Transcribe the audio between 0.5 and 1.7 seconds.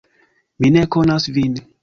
"Mi ne konas vin."